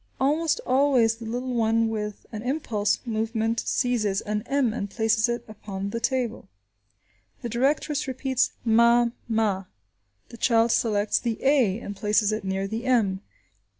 Almost 0.19 0.59
always 0.65 1.17
the 1.17 1.27
little 1.27 1.53
one 1.53 1.87
with 1.87 2.25
an 2.31 2.41
impulsive 2.41 3.05
movement 3.05 3.59
seizes 3.59 4.19
an 4.21 4.41
m 4.47 4.73
and 4.73 4.89
places 4.89 5.29
it 5.29 5.45
upon 5.47 5.91
the 5.91 5.99
table. 5.99 6.47
The 7.43 7.49
directress 7.49 8.07
repeats 8.07 8.53
"ma–ma." 8.65 9.65
The 10.29 10.37
child 10.37 10.71
selects 10.71 11.19
the 11.19 11.37
a 11.45 11.77
and 11.81 11.95
places 11.95 12.31
it 12.31 12.43
near 12.43 12.65
the 12.67 12.85
m. 12.85 13.21